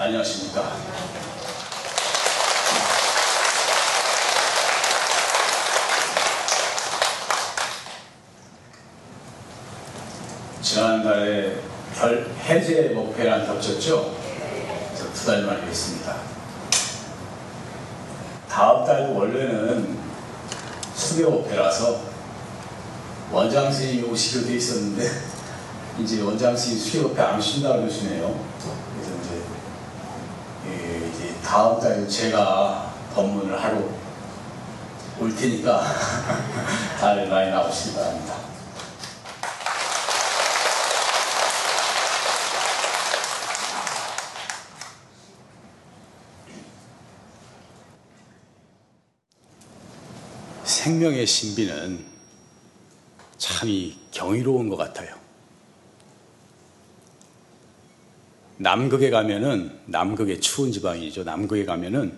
안녕하십니까. 0.00 0.76
지난달에 10.62 11.56
별 11.96 12.30
해제 12.44 12.90
목표란 12.94 13.44
겹쳤죠? 13.44 14.14
두달 15.14 15.42
만에 15.42 15.62
했습니다. 15.62 16.14
다음 18.48 18.86
달도 18.86 19.16
원래는 19.16 19.98
수교 20.94 21.28
목표라서 21.28 22.02
원장 23.32 23.64
선생님이 23.64 24.08
오시기로 24.08 24.46
돼 24.46 24.54
있었는데 24.54 25.10
이제 25.98 26.22
원장 26.22 26.56
선생님 26.56 26.84
수교 26.84 27.08
목표 27.08 27.20
안 27.20 27.36
오신다고 27.36 27.80
그러시네요. 27.80 28.40
그래서 28.94 29.18
이제 29.24 29.47
다음 31.48 31.80
달에 31.80 32.06
제가 32.06 32.92
법문을 33.14 33.58
하러 33.58 33.82
올 35.18 35.34
테니까 35.34 35.82
다들 37.00 37.26
많이 37.26 37.50
나오시기 37.50 37.94
바랍니다. 37.94 38.34
생명의 50.64 51.26
신비는 51.26 52.04
참이 53.38 53.98
경이로운 54.10 54.68
것 54.68 54.76
같아요. 54.76 55.27
남극에 58.58 59.10
가면은 59.10 59.72
남극의 59.86 60.40
추운 60.40 60.72
지방이죠. 60.72 61.24
남극에 61.24 61.64
가면은 61.64 62.12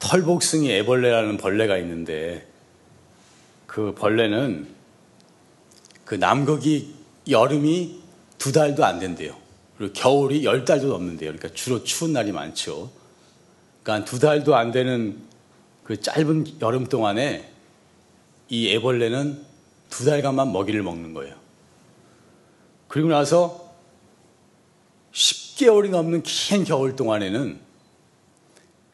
털복숭이 0.00 0.70
애벌레라는 0.72 1.36
벌레가 1.38 1.76
있는데 1.78 2.46
그 3.66 3.94
벌레는 3.94 4.68
그 6.04 6.14
남극이 6.14 6.94
여름이 7.28 8.00
두 8.38 8.52
달도 8.52 8.84
안 8.84 8.98
된대요. 8.98 9.36
그리고 9.76 9.92
겨울이 9.92 10.44
열 10.44 10.64
달도 10.64 10.88
넘는데요. 10.88 11.30
그러니까 11.30 11.54
주로 11.54 11.84
추운 11.84 12.12
날이 12.12 12.32
많죠. 12.32 12.90
그러니까 13.82 14.04
두 14.04 14.18
달도 14.18 14.56
안 14.56 14.72
되는 14.72 15.18
그 15.84 16.00
짧은 16.00 16.60
여름 16.60 16.86
동안에 16.86 17.52
이 18.48 18.70
애벌레는 18.70 19.44
두 19.90 20.04
달간만 20.04 20.52
먹이를 20.52 20.82
먹는 20.82 21.14
거예요. 21.14 21.36
그리고 22.88 23.08
나서 23.08 23.67
10개월이 25.18 25.90
넘는 25.90 26.22
긴 26.22 26.62
겨울 26.64 26.94
동안에는 26.94 27.58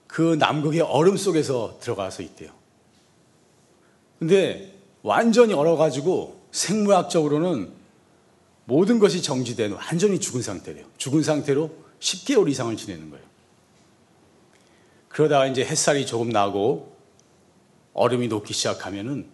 그 0.06 0.36
남극의 0.38 0.80
얼음 0.80 1.16
속에서 1.16 1.78
들어가서 1.80 2.22
있대요. 2.22 2.50
근데 4.18 4.74
완전히 5.02 5.52
얼어가지고 5.52 6.40
생물학적으로는 6.50 7.72
모든 8.64 8.98
것이 8.98 9.20
정지된 9.20 9.72
완전히 9.72 10.18
죽은 10.18 10.40
상태래요. 10.40 10.86
죽은 10.96 11.22
상태로 11.22 11.70
10개월 12.00 12.48
이상을 12.48 12.74
지내는 12.76 13.10
거예요. 13.10 13.24
그러다가 15.08 15.46
이제 15.46 15.62
햇살이 15.62 16.06
조금 16.06 16.30
나고 16.30 16.96
얼음이 17.92 18.28
녹기 18.28 18.54
시작하면은 18.54 19.26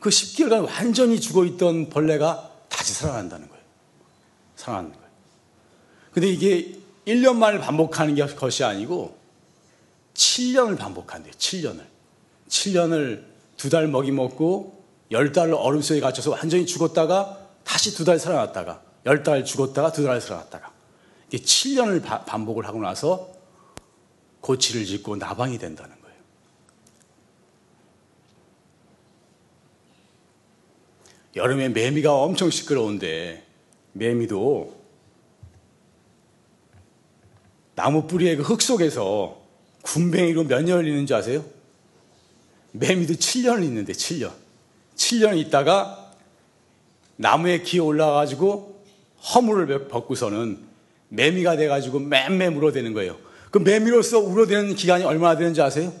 그 0.00 0.10
10개월간 0.10 0.66
완전히 0.66 1.18
죽어 1.18 1.46
있던 1.46 1.88
벌레가 1.88 2.50
다시 2.68 2.92
살아난다는 2.92 3.48
거예요. 3.48 3.64
거예요. 4.92 4.99
근데 6.12 6.28
이게 6.28 6.76
1년 7.06 7.36
만을 7.36 7.60
반복하는 7.60 8.14
것이 8.36 8.64
아니고 8.64 9.16
7년을 10.14 10.76
반복한대요. 10.78 11.32
7년을. 11.34 11.84
7년을 12.48 13.24
두 13.56 13.68
달 13.70 13.86
먹이 13.88 14.10
먹고 14.10 14.82
10달을 15.12 15.54
얼음 15.58 15.82
속에 15.82 16.00
갇혀서 16.00 16.30
완전히 16.30 16.66
죽었다가 16.66 17.48
다시 17.64 17.94
두 17.94 18.04
달 18.04 18.18
살아났다가 18.18 18.82
10달 19.04 19.44
죽었다가 19.44 19.92
두 19.92 20.04
달 20.04 20.20
살아났다가 20.20 20.72
이게 21.30 21.42
7년을 21.42 22.02
바, 22.02 22.24
반복을 22.24 22.66
하고 22.66 22.80
나서 22.80 23.30
고치를 24.40 24.84
짓고 24.86 25.16
나방이 25.16 25.58
된다는 25.58 25.94
거예요. 26.00 26.16
여름에 31.36 31.68
매미가 31.68 32.12
엄청 32.14 32.50
시끄러운데 32.50 33.46
매미도 33.92 34.79
나무 37.80 38.06
뿌리의 38.06 38.36
그 38.36 38.42
흙 38.42 38.60
속에서 38.60 39.40
군뱅이로 39.82 40.44
몇 40.44 40.62
년을 40.62 40.86
있는 40.86 41.06
줄 41.06 41.16
아세요? 41.16 41.42
매미도 42.72 43.14
7년을 43.14 43.64
있는데 43.64 43.94
7년. 43.94 44.32
7년 44.96 45.38
있다가 45.38 46.12
나무에 47.16 47.62
기어 47.62 47.84
올라가지고 47.84 48.84
허물을 49.34 49.88
벗고서는 49.88 50.58
매미가 51.08 51.56
돼가지고 51.56 52.00
맴매 52.00 52.50
물어대는 52.50 52.92
거예요. 52.92 53.16
그 53.50 53.56
매미로서 53.58 54.18
울어대는 54.18 54.74
기간이 54.74 55.04
얼마나 55.04 55.38
되는지 55.38 55.62
아세요? 55.62 55.92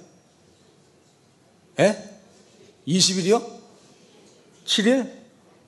예? 1.78 1.96
20일이요? 2.86 3.42
7일? 4.66 5.10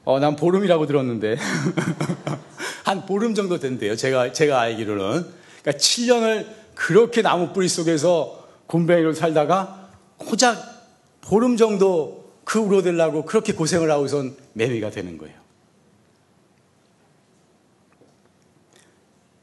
어, 0.04 0.20
난 0.20 0.36
보름이라고 0.36 0.86
들었는데. 0.86 1.36
한 2.84 3.06
보름 3.06 3.34
정도 3.34 3.58
된대요. 3.58 3.96
제가, 3.96 4.32
제가 4.32 4.60
알기로는. 4.60 5.41
그러니까 5.62 5.80
7년을 5.80 6.46
그렇게 6.74 7.22
나무 7.22 7.52
뿌리 7.52 7.68
속에서 7.68 8.48
곰뱅이로 8.66 9.14
살다가 9.14 9.90
고작 10.16 11.20
보름 11.20 11.56
정도 11.56 12.32
그 12.44 12.58
울어대려고 12.58 13.24
그렇게 13.24 13.52
고생을 13.52 13.90
하고선 13.90 14.36
매미가 14.54 14.90
되는 14.90 15.16
거예요. 15.18 15.40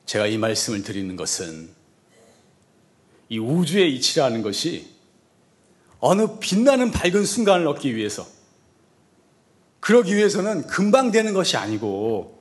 제가 0.06 0.28
이 0.28 0.38
말씀을 0.38 0.82
드리는 0.82 1.16
것은 1.16 1.70
이 3.30 3.38
우주의 3.38 3.96
이치라는 3.96 4.42
것이 4.42 4.88
어느 6.00 6.40
빛나는 6.40 6.92
밝은 6.92 7.26
순간을 7.26 7.68
얻기 7.68 7.96
위해서 7.96 8.26
그러기 9.80 10.16
위해서는 10.16 10.66
금방 10.68 11.12
되는 11.12 11.34
것이 11.34 11.58
아니고 11.58 12.40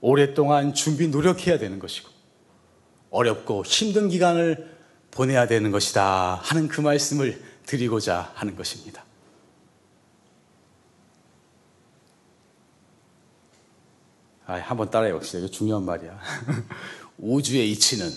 오랫동안 0.00 0.72
준비 0.72 1.08
노력해야 1.08 1.58
되는 1.58 1.78
것이고 1.78 2.19
어렵고 3.10 3.64
힘든 3.64 4.08
기간을 4.08 4.78
보내야 5.10 5.46
되는 5.46 5.70
것이다 5.70 6.36
하는 6.42 6.68
그 6.68 6.80
말씀을 6.80 7.42
드리고자 7.66 8.32
하는 8.34 8.56
것입니다. 8.56 9.04
아, 14.46 14.54
한번 14.54 14.90
따라해 14.90 15.12
봅시다. 15.12 15.38
이거 15.38 15.48
중요한 15.48 15.84
말이야. 15.84 16.18
우주의 17.18 17.70
이치는 17.70 18.10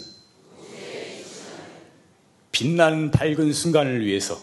빛나는 2.52 3.12
밝은 3.12 3.52
순간을 3.52 4.06
위해서 4.06 4.40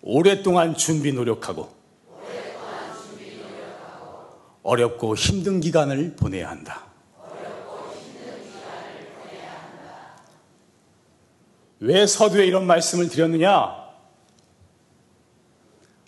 오랫동안 0.00 0.76
준비 0.76 1.12
노력하고 1.12 1.74
어렵고 4.62 5.16
힘든 5.16 5.60
기간을 5.60 6.16
보내야 6.16 6.48
한다. 6.48 6.85
왜 11.80 12.06
서두에 12.06 12.46
이런 12.46 12.66
말씀을 12.66 13.08
드렸느냐? 13.08 13.86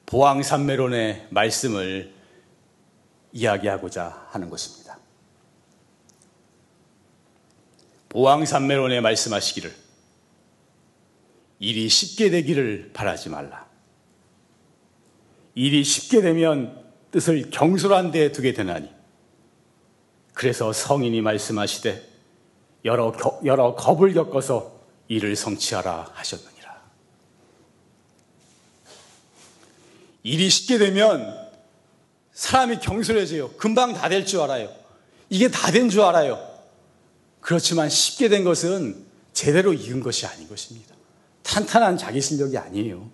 보왕산매론의 0.06 1.29
말씀을 1.31 2.15
이야기하고자 3.32 4.29
하는 4.31 4.49
것입니다. 4.49 4.99
보왕산매론에 8.09 9.03
말씀하시기를 9.03 9.75
일이 11.59 11.88
쉽게 11.88 12.31
되기를 12.31 12.93
바라지 12.94 13.29
말라. 13.29 13.67
일이 15.55 15.85
쉽게 15.85 16.23
되면 16.23 16.82
뜻을 17.11 17.50
경솔한 17.50 18.11
데 18.12 18.32
두게 18.32 18.55
되나니 18.55 18.88
그래서 20.32 20.73
성인이 20.73 21.20
말씀하시되 21.20 22.09
여러, 22.85 23.12
여러 23.44 23.75
겁을 23.75 24.15
겪어서 24.15 24.78
일을 25.08 25.37
성취하라 25.37 26.10
하셨느니라. 26.12 26.82
일이 30.22 30.50
쉽게 30.50 30.78
되면 30.78 31.49
사람이 32.32 32.81
경솔해져요. 32.81 33.52
금방 33.56 33.94
다 33.94 34.08
될 34.08 34.25
줄 34.26 34.40
알아요. 34.40 34.72
이게 35.31 35.49
다 35.50 35.70
된 35.72 35.88
줄 35.88 36.02
알아요. 36.02 36.38
그렇지만 37.40 37.88
쉽게 37.88 38.28
된 38.28 38.44
것은 38.44 39.06
제대로 39.32 39.72
이은 39.72 40.00
것이 40.00 40.26
아닌 40.26 40.49
것입니다. 40.49 40.94
탄탄한 41.43 41.96
자기 41.96 42.20
실력이 42.20 42.58
아니에요. 42.58 43.10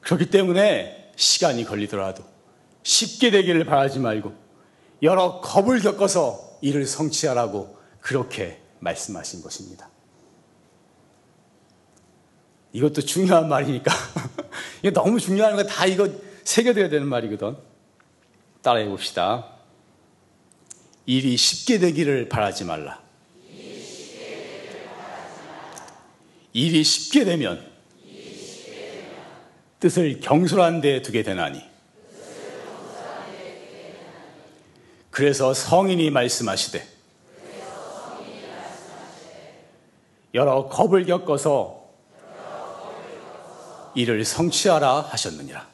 그렇기 0.00 0.30
때문에 0.30 1.12
시간이 1.16 1.64
걸리더라도 1.64 2.24
쉽게 2.82 3.30
되기를 3.30 3.64
바라지 3.64 3.98
말고 3.98 4.32
여러 5.02 5.40
겁을 5.40 5.80
겪어서 5.80 6.58
이를 6.62 6.86
성취하라고 6.86 7.76
그렇게 8.00 8.61
말씀하신 8.82 9.42
것입니다. 9.42 9.88
이것도 12.72 13.02
중요한 13.02 13.48
말이니까. 13.48 13.92
이거 14.82 14.90
너무 14.92 15.20
중요한 15.20 15.56
거 15.56 15.62
다 15.64 15.86
이거 15.86 16.08
새겨둬야 16.44 16.88
되는 16.88 17.06
말이거든. 17.06 17.56
따라해 18.62 18.86
봅시다. 18.88 19.46
일이 21.06 21.36
쉽게 21.36 21.78
되기를 21.78 22.28
바라지 22.28 22.64
말라. 22.64 23.00
일이 26.54 26.84
쉽게 26.84 27.24
되면 27.24 27.70
뜻을 29.80 30.20
경솔한 30.20 30.80
데 30.80 31.02
두게 31.02 31.22
되나니. 31.22 31.60
그래서 35.10 35.52
성인이 35.54 36.10
말씀하시되 36.10 36.86
여러 40.34 40.68
겁을 40.68 41.04
겪어서 41.04 41.82
이를 43.94 44.24
성취하라 44.24 45.00
하셨느니라. 45.02 45.72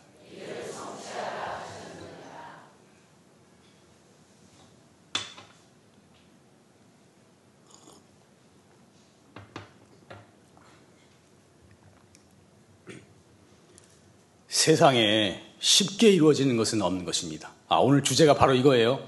세상에 14.49 15.41
쉽게 15.61 16.11
이루어지는 16.11 16.57
것은 16.57 16.83
없는 16.83 17.05
것입니다. 17.05 17.53
아, 17.69 17.77
오늘 17.77 18.03
주제가 18.03 18.35
바로 18.35 18.55
이거예요. 18.55 19.01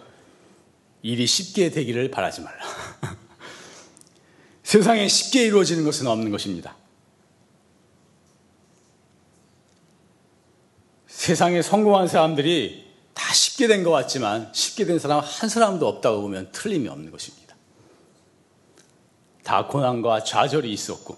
일이 1.03 1.27
쉽게 1.27 1.71
되기를 1.71 2.11
바라지 2.11 2.41
말라. 2.41 2.61
세상에 4.71 5.09
쉽게 5.09 5.47
이루어지는 5.47 5.85
것은 5.85 6.07
없는 6.07 6.31
것입니다. 6.31 6.77
세상에 11.09 11.61
성공한 11.61 12.07
사람들이 12.07 12.87
다 13.13 13.35
쉽게 13.35 13.67
된 13.67 13.83
것 13.83 13.91
같지만 13.91 14.49
쉽게 14.55 14.85
된 14.85 15.01
사람 15.01 15.19
한 15.19 15.49
사람도 15.49 15.89
없다고 15.89 16.21
보면 16.21 16.53
틀림이 16.53 16.87
없는 16.87 17.11
것입니다. 17.11 17.57
다 19.43 19.67
고난과 19.67 20.23
좌절이 20.23 20.73
있었고 20.73 21.17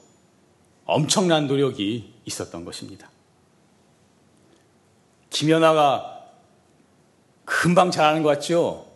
엄청난 0.86 1.46
노력이 1.46 2.14
있었던 2.24 2.64
것입니다. 2.64 3.10
김연아가 5.28 6.24
금방 7.44 7.90
잘하는 7.90 8.22
것 8.22 8.30
같죠? 8.30 8.90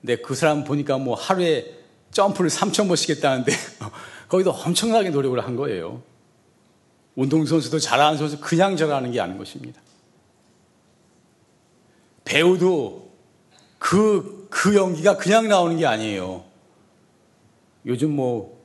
근데 0.00 0.16
그 0.16 0.34
사람 0.34 0.64
보니까 0.64 0.98
뭐 0.98 1.14
하루에 1.14 1.81
점프를 2.12 2.50
3,000번씩 2.50 3.10
했다는데 3.16 3.52
거기도 4.28 4.52
엄청나게 4.52 5.10
노력을 5.10 5.38
한 5.42 5.56
거예요. 5.56 6.02
운동선수도 7.16 7.78
잘하는 7.78 8.16
선수 8.16 8.38
그냥 8.40 8.76
잘하는 8.76 9.10
게 9.10 9.20
아닌 9.20 9.36
것입니다. 9.36 9.80
배우도 12.24 13.10
그, 13.78 14.46
그 14.48 14.74
연기가 14.76 15.16
그냥 15.16 15.48
나오는 15.48 15.76
게 15.76 15.86
아니에요. 15.86 16.44
요즘 17.84 18.14
뭐 18.14 18.62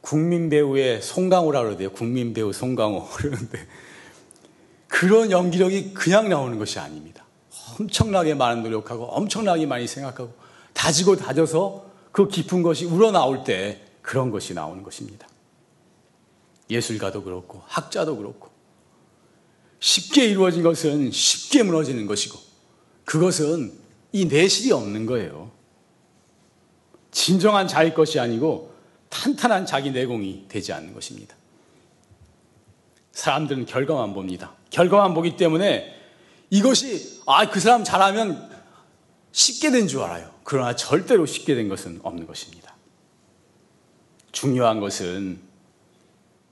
국민 0.00 0.48
배우의 0.48 1.02
송강호라 1.02 1.62
그러대요. 1.62 1.90
국민 1.90 2.32
배우 2.32 2.52
송강호. 2.52 3.08
그러는데 3.12 3.66
그런 4.88 5.30
연기력이 5.30 5.94
그냥 5.94 6.28
나오는 6.28 6.58
것이 6.58 6.78
아닙니다. 6.78 7.24
엄청나게 7.78 8.34
많은 8.34 8.62
노력하고 8.62 9.04
엄청나게 9.04 9.66
많이 9.66 9.86
생각하고 9.86 10.32
다지고 10.72 11.16
다져서 11.16 11.91
그 12.12 12.28
깊은 12.28 12.62
것이 12.62 12.84
우러나올 12.84 13.42
때 13.42 13.80
그런 14.02 14.30
것이 14.30 14.54
나오는 14.54 14.82
것입니다. 14.82 15.26
예술가도 16.70 17.24
그렇고 17.24 17.62
학자도 17.66 18.16
그렇고 18.16 18.50
쉽게 19.80 20.26
이루어진 20.26 20.62
것은 20.62 21.10
쉽게 21.10 21.62
무너지는 21.62 22.06
것이고 22.06 22.38
그것은 23.04 23.72
이 24.12 24.26
내실이 24.26 24.72
없는 24.72 25.06
거예요. 25.06 25.50
진정한 27.10 27.66
자기 27.66 27.92
것이 27.92 28.20
아니고 28.20 28.72
탄탄한 29.08 29.66
자기 29.66 29.90
내공이 29.90 30.46
되지 30.48 30.72
않는 30.72 30.94
것입니다. 30.94 31.34
사람들은 33.12 33.66
결과만 33.66 34.14
봅니다. 34.14 34.54
결과만 34.70 35.14
보기 35.14 35.36
때문에 35.36 35.94
이것이 36.50 37.20
아 37.26 37.50
그 37.50 37.60
사람 37.60 37.84
잘하면 37.84 38.51
쉽게 39.32 39.70
된 39.70 39.88
줄 39.88 40.02
알아요. 40.02 40.30
그러나 40.44 40.76
절대로 40.76 41.26
쉽게 41.26 41.54
된 41.54 41.68
것은 41.68 42.00
없는 42.02 42.26
것입니다. 42.26 42.74
중요한 44.30 44.80
것은 44.80 45.40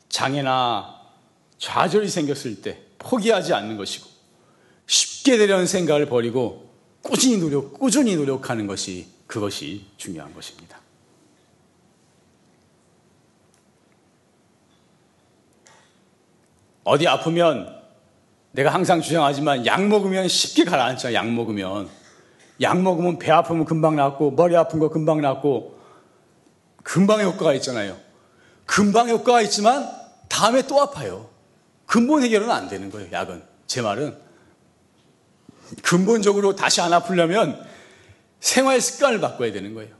장애나 0.09 1.01
좌절이 1.59 2.09
생겼을 2.09 2.63
때 2.63 2.83
포기하지 2.99 3.53
않는 3.55 3.77
것이고 3.77 4.09
쉽게 4.87 5.37
되려는 5.39 5.67
생각을 5.67 6.07
버리고 6.07 6.71
꾸준히 7.03 7.39
노력, 7.39 7.79
꾸준히 7.79 8.17
노력하는 8.17 8.67
것이 8.67 9.09
그것이 9.27 9.87
중요한 9.97 10.35
것입니다. 10.35 10.81
어디 16.85 17.07
아프면 17.07 17.79
내가 18.53 18.75
항상 18.75 19.01
주장하지만 19.01 19.65
약 19.67 19.87
먹으면 19.87 20.27
쉽게 20.29 20.65
가라앉죠. 20.65 21.15
약 21.15 21.31
먹으면. 21.31 21.89
약 22.61 22.81
먹으면 22.81 23.19
배 23.19 23.31
아프면 23.31 23.65
금방 23.65 23.97
낫고 23.97 24.33
머리 24.33 24.57
아픈 24.57 24.79
거 24.79 24.89
금방 24.91 25.21
낫고 25.21 25.79
금방 26.83 27.21
효과가 27.21 27.55
있잖아요. 27.55 27.97
금방 28.67 29.09
효과가 29.09 29.43
있지만 29.43 29.89
다음에 30.29 30.63
또 30.63 30.81
아파요. 30.81 31.29
근본 31.87 32.23
해결은 32.23 32.51
안 32.51 32.69
되는 32.69 32.91
거예요. 32.91 33.11
약은. 33.13 33.43
제 33.67 33.83
말은 33.83 34.17
근본적으로 35.83 36.55
다시 36.57 36.81
안 36.81 36.93
아프려면 36.93 37.65
생활 38.41 38.81
습관을 38.81 39.21
바꿔야 39.21 39.53
되는 39.53 39.75
거예요. 39.75 39.95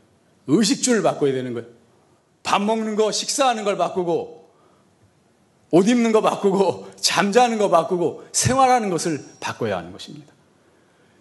의식주를 0.47 1.03
바꿔야 1.03 1.33
되는 1.33 1.53
거예요. 1.55 1.69
밥 2.43 2.61
먹는 2.63 2.97
거, 2.97 3.13
식사하는 3.13 3.65
걸 3.65 3.77
바꾸고 3.77 4.51
옷 5.73 5.89
입는 5.89 6.13
거 6.13 6.21
바꾸고 6.21 6.91
잠자는 6.97 7.59
거 7.59 7.69
바꾸고 7.69 8.25
생활하는 8.33 8.91
것을 8.91 9.25
바꿔야 9.39 9.79
하는 9.79 9.93
것입니다. 9.93 10.33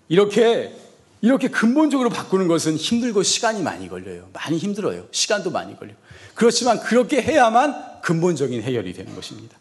이렇게 0.08 0.74
이렇게 1.22 1.50
근본적으로 1.50 2.10
바꾸는 2.10 2.48
것은 2.48 2.78
힘들고 2.78 3.24
시간이 3.24 3.62
많이 3.62 3.90
걸려요. 3.90 4.30
많이 4.34 4.58
힘들어요. 4.58 5.08
시간도 5.12 5.52
많이 5.52 5.78
걸려요. 5.78 5.98
그렇지만 6.34 6.80
그렇게 6.80 7.22
해야만 7.22 8.02
근본적인 8.02 8.62
해결이 8.62 8.94
되는 8.94 9.14
것입니다. 9.14 9.58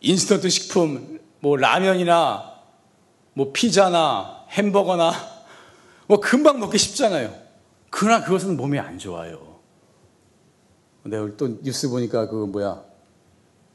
인스턴트 0.00 0.48
식품, 0.48 1.20
뭐 1.38 1.56
라면이나 1.56 2.52
뭐 3.34 3.52
피자나 3.52 4.44
햄버거나 4.50 5.12
뭐 6.08 6.18
금방 6.18 6.58
먹기 6.58 6.76
쉽잖아요. 6.76 7.32
그러나 7.90 8.24
그것은 8.24 8.56
몸에 8.56 8.78
안 8.80 8.98
좋아요. 8.98 9.60
내가 11.04 11.28
또 11.36 11.62
뉴스 11.62 11.88
보니까 11.88 12.28
그 12.28 12.46
뭐야 12.46 12.82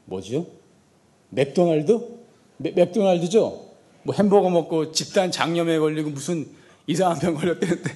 뭐죠? 0.04 0.46
맥도날드? 1.30 2.18
맥, 2.58 2.74
맥도날드죠? 2.74 3.67
뭐 4.02 4.14
햄버거 4.14 4.48
먹고 4.50 4.92
집단 4.92 5.30
장염에 5.30 5.78
걸리고 5.78 6.10
무슨 6.10 6.48
이상한 6.86 7.18
병 7.18 7.34
걸렸다는데 7.34 7.94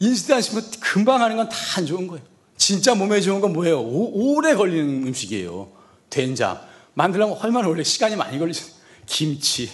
인스턴트 0.00 0.42
식품 0.42 0.62
금방 0.80 1.20
하는 1.22 1.36
건 1.36 1.48
다 1.48 1.54
안 1.78 1.86
좋은 1.86 2.06
거예요. 2.06 2.24
진짜 2.56 2.94
몸에 2.94 3.20
좋은 3.20 3.40
건 3.40 3.52
뭐예요? 3.52 3.80
오, 3.80 4.34
오래 4.36 4.54
걸리는 4.54 5.06
음식이에요. 5.08 5.70
된장. 6.08 6.60
만들려면 6.94 7.36
얼마나 7.38 7.68
원래 7.68 7.82
시간이 7.82 8.16
많이 8.16 8.38
걸리죠. 8.38 8.64
김치. 9.06 9.70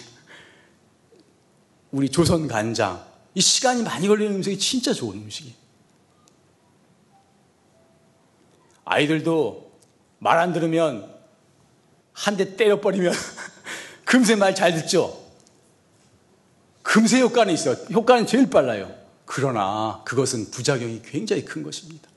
우리 1.92 2.08
조선 2.08 2.48
간장. 2.48 3.04
이 3.34 3.40
시간이 3.40 3.82
많이 3.82 4.08
걸리는 4.08 4.36
음식이 4.36 4.58
진짜 4.58 4.92
좋은 4.92 5.16
음식이에요. 5.18 5.54
아이들도 8.84 9.70
말 10.18 10.38
안 10.38 10.52
들으면 10.52 11.14
한 12.12 12.36
대 12.36 12.56
때려버리면 12.56 13.12
금세 14.04 14.34
말 14.36 14.54
잘 14.54 14.74
듣죠? 14.74 15.19
금세 16.90 17.20
효과는 17.20 17.54
있어요. 17.54 17.76
효과는 17.92 18.26
제일 18.26 18.50
빨라요. 18.50 18.92
그러나 19.24 20.02
그것은 20.04 20.50
부작용이 20.50 21.02
굉장히 21.04 21.44
큰 21.44 21.62
것입니다. 21.62 22.08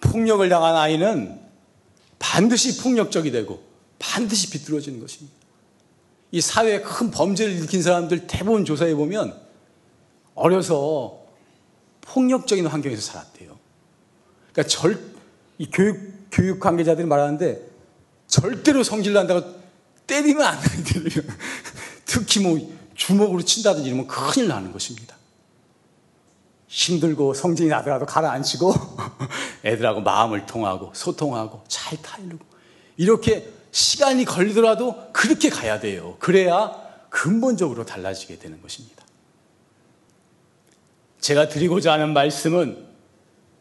폭력을 0.00 0.48
당한 0.48 0.76
아이는 0.76 1.40
반드시 2.20 2.80
폭력적이 2.80 3.32
되고 3.32 3.60
반드시 3.98 4.50
비뚤어지는 4.50 5.00
것입니다. 5.00 5.36
이 6.30 6.40
사회에 6.40 6.82
큰 6.82 7.10
범죄를 7.10 7.54
일으킨 7.54 7.82
사람들 7.82 8.28
대부분 8.28 8.64
조사해 8.64 8.94
보면 8.94 9.36
어려서 10.36 11.18
폭력적인 12.02 12.64
환경에서 12.64 13.02
살았대요. 13.02 13.58
그러니까 14.52 14.62
절, 14.68 15.04
이 15.58 15.68
교육, 15.68 15.98
교육 16.30 16.60
관계자들이 16.60 17.08
말하는데 17.08 17.60
절대로 18.28 18.84
성질 18.84 19.14
난다고 19.14 19.52
때리면 20.06 20.46
안 20.46 20.60
되는 20.84 21.10
특히 22.06 22.38
뭐 22.38 22.77
주먹으로 22.98 23.42
친다든지 23.42 23.88
이러면 23.88 24.06
큰일 24.08 24.48
나는 24.48 24.72
것입니다. 24.72 25.16
힘들고 26.66 27.32
성질이 27.32 27.68
나더라도 27.68 28.04
가라앉히고 28.04 28.74
애들하고 29.64 30.02
마음을 30.02 30.44
통하고 30.44 30.92
소통하고 30.94 31.64
잘 31.68 31.96
타이르고 32.02 32.44
이렇게 32.96 33.50
시간이 33.70 34.24
걸리더라도 34.24 35.12
그렇게 35.12 35.48
가야 35.48 35.78
돼요. 35.78 36.16
그래야 36.18 36.74
근본적으로 37.08 37.86
달라지게 37.86 38.38
되는 38.38 38.60
것입니다. 38.60 39.04
제가 41.20 41.48
드리고자 41.48 41.92
하는 41.92 42.12
말씀은 42.12 42.84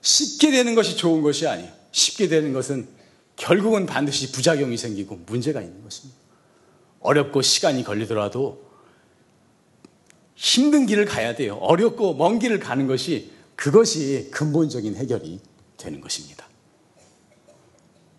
쉽게 0.01 0.51
되는 0.51 0.73
것이 0.73 0.97
좋은 0.97 1.21
것이 1.21 1.47
아니에요. 1.47 1.71
쉽게 1.91 2.27
되는 2.27 2.53
것은 2.53 2.87
결국은 3.35 3.85
반드시 3.85 4.31
부작용이 4.31 4.77
생기고 4.77 5.21
문제가 5.27 5.61
있는 5.61 5.83
것입니다. 5.83 6.19
어렵고 7.01 7.43
시간이 7.43 7.83
걸리더라도 7.83 8.66
힘든 10.37 10.85
길을 10.85 11.05
가야 11.05 11.35
돼요. 11.35 11.55
어렵고 11.55 12.13
먼 12.13 12.37
길을 12.37 12.59
가는 12.59 12.85
것이 12.85 13.31
그것이 13.55 14.29
근본적인 14.31 14.95
해결이 14.95 15.39
되는 15.77 15.99
것입니다. 15.99 16.47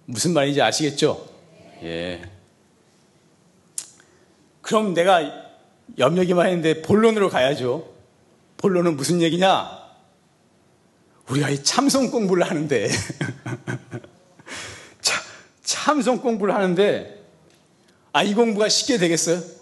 무슨 0.05 0.33
말인지 0.33 0.61
아시겠죠? 0.61 1.29
예. 1.85 2.21
그럼 4.61 4.95
내가 4.95 5.33
염려기만 5.97 6.47
했는데 6.47 6.83
본론으로 6.83 7.29
가야죠. 7.31 7.89
본론은 8.57 8.97
무슨 8.97 9.23
얘기냐? 9.23 9.79
우리가 11.29 11.51
이 11.51 11.63
참성 11.63 12.11
공부를 12.11 12.43
하는데, 12.43 12.89
참성 15.63 16.21
공부를 16.21 16.55
하는데, 16.55 17.23
아, 18.13 18.25
이 18.25 18.35
공부가 18.35 18.69
쉽게 18.69 18.99
되겠어요? 18.99 19.58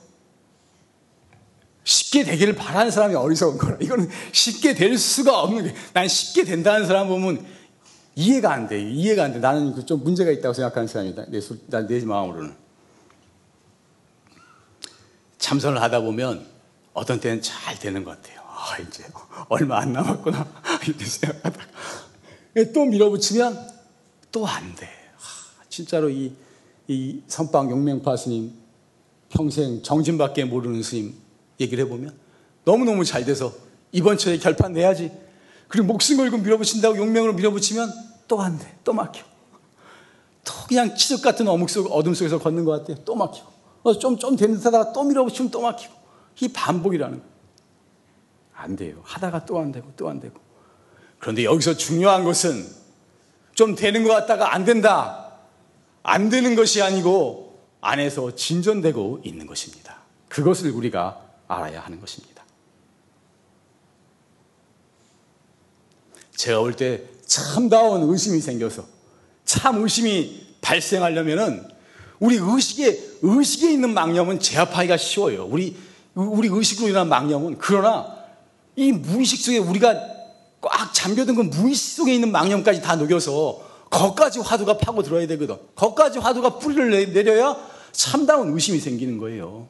쉽게 1.87 2.25
되기를 2.25 2.57
바라는 2.57 2.90
사람이 2.90 3.14
어리석은 3.14 3.59
거라. 3.59 3.76
이거는 3.81 4.11
쉽게 4.33 4.75
될 4.75 4.99
수가 4.99 5.40
없는 5.40 5.64
게, 5.64 5.75
난 5.93 6.09
쉽게 6.09 6.45
된다는 6.45 6.85
사람 6.85 7.07
보면 7.07 7.47
이해가 8.16 8.52
안 8.52 8.66
돼. 8.66 8.83
이해가 8.83 9.25
안 9.25 9.33
돼. 9.33 9.38
나는 9.38 9.73
그좀 9.73 10.02
문제가 10.02 10.33
있다고 10.33 10.52
생각하는 10.52 10.88
사람이다. 10.88 11.26
내, 11.28 11.40
내 11.87 12.05
마음으로는. 12.05 12.55
참선을 15.38 15.81
하다 15.81 16.00
보면 16.00 16.45
어떤 16.93 17.21
때는 17.21 17.40
잘 17.40 17.78
되는 17.78 18.02
것 18.02 18.21
같아요. 18.21 18.40
아, 18.49 18.78
이제 18.78 19.05
얼마 19.49 19.78
안 19.78 19.93
남았구나. 19.93 20.45
이렇게 20.88 21.05
생각하다가. 21.05 21.64
또 22.75 22.85
밀어붙이면 22.85 23.71
또 24.33 24.45
안 24.45 24.75
돼. 24.75 24.87
아, 24.87 25.62
진짜로 25.69 26.11
이, 26.11 26.33
이 26.88 27.23
선방 27.28 27.71
용맹파 27.71 28.16
스님 28.16 28.55
평생 29.28 29.83
정진밖에 29.85 30.47
모르는 30.47 30.83
스님 30.83 31.25
얘기를 31.61 31.85
해보면 31.85 32.17
너무너무 32.65 33.05
잘 33.05 33.25
돼서 33.25 33.53
이번 33.93 34.19
철에 34.19 34.39
결판 34.39 34.73
내야지. 34.73 35.11
그리고 35.69 35.87
목숨 35.87 36.17
걸고 36.19 36.39
밀어붙인다고 36.39 36.97
용맹으로 36.97 37.33
밀어붙이면 37.35 37.93
또 38.29 38.41
안 38.41 38.59
돼. 38.59 38.77
또 38.85 38.93
막혀. 38.93 39.23
또 40.45 40.53
그냥 40.69 40.95
치적 40.97 41.23
같은 41.23 41.47
어묵 41.49 41.71
속, 41.71 41.87
어둠 41.93 42.15
속에서 42.15 42.39
걷는 42.39 42.65
것 42.65 42.73
같아요. 42.73 43.03
또 43.05 43.15
막혀. 43.15 43.43
어, 43.83 43.99
좀, 43.99 44.19
좀 44.19 44.37
되는 44.37 44.57
듯 44.57 44.67
하다가 44.67 44.93
또 44.93 45.05
밀어붙이면 45.05 45.51
또 45.51 45.61
막히고. 45.61 45.95
이 46.41 46.49
반복이라는 46.49 47.19
거예요. 47.19 47.33
안 48.55 48.77
돼요. 48.77 48.97
하다가 49.03 49.45
또 49.45 49.59
안 49.61 49.71
되고 49.73 49.91
또 49.97 50.09
안 50.09 50.21
되고. 50.21 50.39
그런데 51.19 51.45
여기서 51.45 51.75
중요한 51.75 52.25
것은 52.25 52.67
좀 53.55 53.75
되는 53.75 54.05
것 54.05 54.11
같다가 54.11 54.55
안 54.55 54.65
된다. 54.65 55.33
안 56.03 56.29
되는 56.29 56.55
것이 56.55 56.83
아니고 56.83 57.59
안에서 57.81 58.35
진전되고 58.35 59.21
있는 59.25 59.47
것입니다. 59.47 59.99
그것을 60.29 60.71
우리가 60.71 61.25
알아야 61.49 61.81
하는 61.81 62.00
것입니다. 62.00 62.45
제가 66.37 66.61
볼때 66.61 67.05
참다운 67.26 68.11
의심이 68.11 68.41
생겨서 68.41 68.85
참 69.45 69.83
의심이 69.83 70.47
발생하려면은 70.61 71.67
우리 72.19 72.37
의식에 72.37 73.19
의식에 73.23 73.73
있는 73.73 73.93
망념은 73.95 74.41
제압하기가 74.41 74.97
쉬워요. 74.97 75.47
우리 75.47 75.76
우리 76.15 76.49
의식으로 76.49 76.88
인한 76.88 77.09
망념은 77.09 77.59
그러나 77.59 78.17
이 78.75 78.93
무의식 78.93 79.41
속에 79.41 79.59
우리가 79.59 79.95
꽉 80.61 80.93
잠겨든 80.93 81.35
그 81.35 81.43
무의식 81.43 81.97
속에 81.97 82.15
있는 82.15 82.33
망념까지 82.33 82.81
다 82.81 82.97
녹여서 82.97 83.61
거까지 83.91 84.41
화두가 84.41 84.79
파고 84.79 85.03
들어야 85.03 85.26
되거든. 85.26 85.57
거까지 85.75 86.19
화두가 86.19 86.59
뿌리를 86.59 87.12
내려야 87.12 87.57
참다운 87.93 88.53
의심이 88.53 88.81
생기는 88.81 89.19
거예요. 89.19 89.69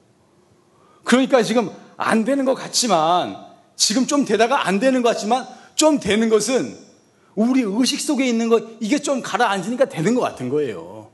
그러니까 1.06 1.40
지금 1.44 1.70
안 1.96 2.24
되는 2.24 2.44
것 2.44 2.54
같지만 2.54 3.36
지금 3.76 4.08
좀 4.08 4.24
되다가 4.24 4.66
안 4.66 4.80
되는 4.80 5.02
것 5.02 5.10
같지만 5.10 5.46
좀 5.76 6.00
되는 6.00 6.28
것은 6.28 6.76
우리 7.36 7.62
의식 7.62 8.00
속에 8.00 8.26
있는 8.26 8.48
것 8.48 8.64
이게 8.80 8.98
좀 8.98 9.22
가라앉으니까 9.22 9.84
되는 9.88 10.16
것 10.16 10.20
같은 10.20 10.48
거예요. 10.48 11.12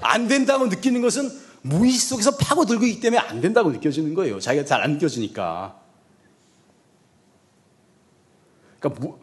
안 0.00 0.28
된다고 0.28 0.66
느끼는 0.66 1.02
것은 1.02 1.30
무의식 1.60 2.00
속에서 2.08 2.36
파고들고 2.38 2.86
있기 2.86 3.00
때문에 3.00 3.18
안 3.20 3.42
된다고 3.42 3.70
느껴지는 3.70 4.14
거예요. 4.14 4.40
자기가 4.40 4.64
잘 4.64 4.82
안 4.82 4.94
느껴지니까. 4.94 5.78
그러니까 8.80 9.16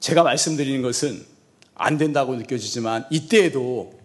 제가 0.00 0.22
말씀드리는 0.22 0.80
것은 0.80 1.26
안 1.74 1.98
된다고 1.98 2.34
느껴지지만 2.36 3.04
이때에도 3.10 3.98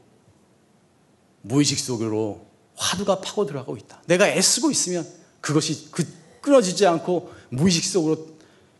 무의식 1.42 1.80
속으로 1.80 2.46
화두가 2.76 3.22
파고 3.22 3.46
들어가고 3.46 3.78
있다. 3.78 4.02
내가 4.08 4.28
애쓰고 4.28 4.72
있으면 4.72 5.21
그것이 5.42 5.92
그 5.92 6.06
끊어지지 6.42 6.88
않고 6.88 7.34
무의식 7.50 7.84
속으로 7.86 8.28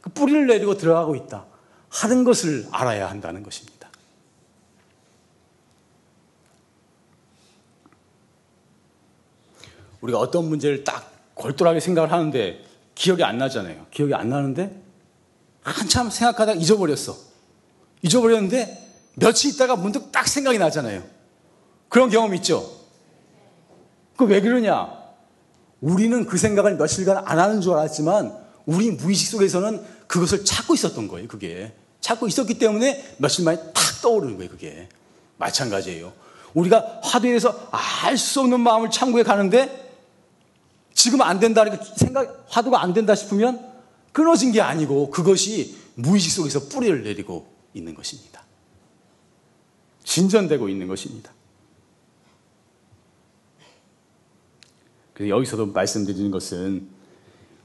그 0.02 0.10
뿌리를 0.12 0.48
내리고 0.48 0.76
들어가고 0.76 1.16
있다. 1.16 1.46
하는 1.90 2.24
것을 2.24 2.68
알아야 2.72 3.10
한다는 3.10 3.44
것입니다. 3.44 3.90
우리가 10.00 10.20
어떤 10.20 10.48
문제를 10.48 10.84
딱 10.84 11.12
골똘하게 11.36 11.80
생각을 11.80 12.12
하는데 12.12 12.64
기억이 12.96 13.24
안 13.24 13.38
나잖아요. 13.38 13.88
기억이 13.92 14.14
안 14.14 14.30
나는데 14.30 14.82
한참 15.64 16.10
생각하다가 16.10 16.60
잊어버렸어. 16.60 17.16
잊어버렸는데 18.02 19.12
며칠 19.16 19.54
있다가 19.54 19.76
문득 19.76 20.12
딱 20.12 20.28
생각이 20.28 20.58
나잖아요. 20.58 21.04
그런 21.90 22.10
경험 22.10 22.34
있죠? 22.36 22.80
그 24.16 24.26
왜 24.26 24.40
그러냐? 24.40 25.01
우리는 25.82 26.26
그 26.26 26.38
생각을 26.38 26.78
며칠간 26.78 27.24
안 27.26 27.40
하는 27.40 27.60
줄 27.62 27.74
알았지만 27.74 28.38
우리 28.66 28.92
무의식 28.92 29.30
속에서는 29.30 29.84
그것을 30.08 30.46
찾고 30.46 30.76
있었던 30.76 31.08
거예요, 31.08 31.28
그게. 31.28 31.74
찾고 32.00 32.28
있었기 32.28 32.60
때문에 32.60 33.16
며칠 33.18 33.44
만에 33.44 33.58
탁 33.58 34.02
떠오르는 34.02 34.38
거예요, 34.38 34.50
그게. 34.52 34.88
마찬가지예요. 35.38 36.14
우리가 36.54 37.02
화두에서 37.04 37.70
알 37.72 38.18
수 38.18 38.42
없는 38.42 38.60
마음을 38.60 38.92
참고해 38.92 39.24
가는데 39.24 39.90
지금 40.94 41.22
안 41.22 41.40
된다, 41.40 41.64
생각, 41.96 42.46
화두가 42.50 42.82
안 42.82 42.94
된다 42.94 43.16
싶으면 43.16 43.72
끊어진 44.12 44.52
게 44.52 44.62
아니고 44.62 45.10
그것이 45.10 45.78
무의식 45.96 46.32
속에서 46.32 46.68
뿌리를 46.68 47.04
내리고 47.04 47.48
있는 47.74 47.96
것입니다. 47.96 48.44
진전되고 50.04 50.68
있는 50.70 50.88
것입니다. 50.88 51.32
그래서 55.14 55.30
여기서도 55.30 55.68
말씀드리는 55.68 56.32
것은 56.32 56.88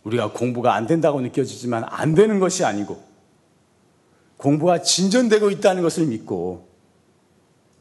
우리가 0.04 0.32
공부가 0.32 0.74
안 0.74 0.86
된다고 0.86 1.20
느껴지지만 1.20 1.84
안 1.88 2.14
되는 2.14 2.38
것이 2.38 2.64
아니고 2.64 3.02
공부가 4.36 4.82
진전되고 4.82 5.50
있다는 5.50 5.82
것을 5.82 6.06
믿고 6.06 6.68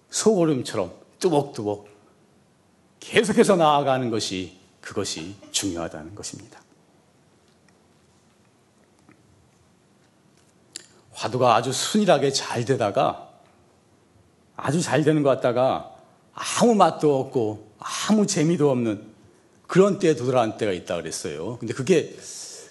소고름처럼 0.09 0.91
뚜벅뚜벅 1.19 1.87
계속해서 2.99 3.55
나아가는 3.55 4.09
것이 4.09 4.57
그것이 4.81 5.35
중요하다는 5.51 6.15
것입니다. 6.15 6.61
화두가 11.11 11.55
아주 11.55 11.71
순일하게 11.71 12.31
잘 12.31 12.65
되다가 12.65 13.29
아주 14.55 14.81
잘 14.81 15.03
되는 15.03 15.23
것 15.23 15.29
같다가 15.29 15.91
아무 16.33 16.75
맛도 16.75 17.19
없고 17.19 17.71
아무 17.79 18.25
재미도 18.25 18.69
없는 18.69 19.14
그런 19.67 19.99
때에 19.99 20.15
도달하는 20.15 20.57
때가 20.57 20.71
있다 20.71 20.95
그랬어요. 20.97 21.57
근데 21.59 21.73
그게 21.73 22.15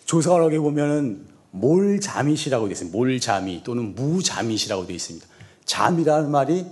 조사하게 0.04 0.58
보면은 0.58 1.26
몰잠이시라고 1.50 2.66
되어 2.66 2.72
있습니다. 2.72 2.96
몰잠이 2.96 3.62
또는 3.64 3.94
무잠이시라고 3.94 4.86
되어 4.86 4.96
있습니다. 4.96 5.26
잠이라는 5.64 6.30
말이 6.30 6.66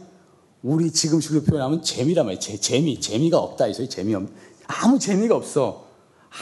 우리 0.62 0.90
지금 0.92 1.20
식으로 1.20 1.42
표현하면 1.42 1.82
재미란 1.82 2.26
말이에요. 2.26 2.40
재, 2.40 2.56
재미, 2.56 3.00
재미가 3.00 3.38
없다 3.38 3.66
있어요. 3.68 3.88
재미 3.88 4.14
없, 4.14 4.28
아무 4.66 4.98
재미가 4.98 5.34
없어. 5.34 5.88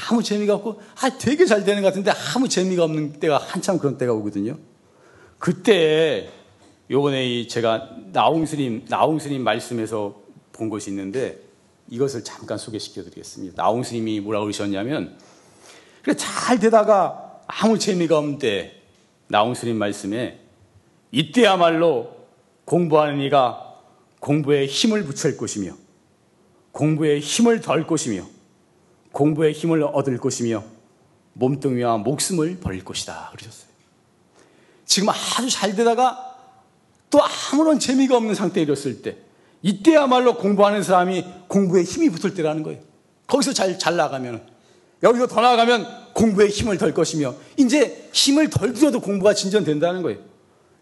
아무 0.08 0.22
재미가 0.22 0.54
없고, 0.56 0.80
아, 1.00 1.18
되게 1.18 1.46
잘 1.46 1.64
되는 1.64 1.82
것 1.82 1.88
같은데 1.88 2.12
아무 2.34 2.49
재미가 2.49 2.84
없는 2.84 3.14
때가 3.14 3.38
한참 3.38 3.78
그런 3.78 3.99
때가 3.99 4.12
오거든요. 4.12 4.56
그때 5.38 6.30
요번에 6.90 7.46
제가 7.46 7.90
나홍 8.12 8.46
스님, 8.46 8.84
나홍 8.88 9.18
스님 9.18 9.42
말씀에서 9.42 10.20
본 10.52 10.68
것이 10.68 10.90
있는데 10.90 11.50
이것을 11.90 12.25
잠깐 12.25 12.56
소개시켜 12.56 13.02
드리겠습니다. 13.02 13.62
나홍 13.62 13.82
스님이 13.82 14.20
뭐라고 14.20 14.44
그러셨냐면 14.44 15.18
잘 16.16 16.59
되다가 16.59 17.42
아무 17.47 17.78
재미가 17.78 18.16
없는데 18.16 18.82
나온 19.26 19.54
스님 19.54 19.76
말씀에 19.76 20.40
이때야말로 21.11 22.16
공부하는 22.64 23.20
이가 23.20 23.76
공부에 24.20 24.66
힘을 24.66 25.04
붙일 25.04 25.37
것이며 25.37 25.73
공부에 26.73 27.18
힘을 27.18 27.61
덜 27.61 27.87
것이며 27.87 28.26
공부에 29.12 29.50
힘을 29.50 29.82
얻을 29.82 30.18
것이며 30.18 30.62
몸뚱이와 31.32 31.99
목숨을 31.99 32.59
버릴 32.61 32.85
것이다 32.85 33.30
그러셨어요. 33.32 33.70
지금 34.85 35.09
아주 35.09 35.50
잘 35.50 35.75
되다가 35.75 36.37
또 37.11 37.20
아무런 37.52 37.80
재미가 37.80 38.16
없는 38.16 38.35
상태에 38.35 38.62
이뤘을 38.62 39.02
때 39.02 39.16
이때야말로 39.62 40.37
공부하는 40.37 40.83
사람이 40.83 41.25
공부에 41.49 41.83
힘이 41.83 42.11
붙을 42.11 42.35
때라는 42.35 42.62
거예요. 42.62 42.81
거기서 43.26 43.52
잘, 43.52 43.79
잘 43.79 43.97
나가면 43.97 44.47
여기서 45.02 45.26
더 45.26 45.40
나가면 45.40 46.12
공부에 46.14 46.49
힘을 46.49 46.79
덜 46.79 46.93
것이며 46.93 47.35
이제 47.57 48.09
힘을 48.12 48.50
덜 48.50 48.73
들여도 48.73 49.00
공부가 49.00 49.35
진전된다는 49.35 50.02
거예요. 50.02 50.19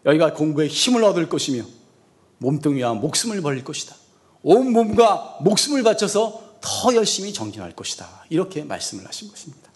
여기가 0.05 0.33
공부에 0.33 0.67
힘을 0.67 1.03
얻을 1.03 1.29
것이며 1.29 1.63
몸뚱이와 2.39 2.93
목숨을 2.95 3.41
버릴 3.41 3.63
것이다. 3.63 3.95
온 4.41 4.71
몸과 4.71 5.39
목숨을 5.41 5.83
바쳐서 5.83 6.57
더 6.61 6.95
열심히 6.95 7.33
정진할 7.33 7.73
것이다. 7.73 8.25
이렇게 8.29 8.63
말씀을 8.63 9.05
하신 9.05 9.29
것입니다. 9.29 9.69